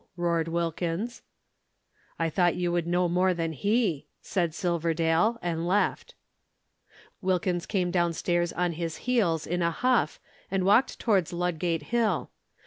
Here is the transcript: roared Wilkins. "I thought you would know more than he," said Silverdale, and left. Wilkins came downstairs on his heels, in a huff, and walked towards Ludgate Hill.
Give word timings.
roared 0.17 0.47
Wilkins. 0.47 1.21
"I 2.17 2.27
thought 2.31 2.55
you 2.55 2.71
would 2.71 2.87
know 2.87 3.07
more 3.07 3.35
than 3.35 3.53
he," 3.53 4.07
said 4.19 4.51
Silverdale, 4.55 5.37
and 5.43 5.67
left. 5.67 6.15
Wilkins 7.21 7.67
came 7.67 7.91
downstairs 7.91 8.51
on 8.51 8.71
his 8.71 8.97
heels, 9.05 9.45
in 9.45 9.61
a 9.61 9.69
huff, 9.69 10.19
and 10.49 10.65
walked 10.65 10.97
towards 10.97 11.33
Ludgate 11.33 11.83
Hill. 11.93 12.31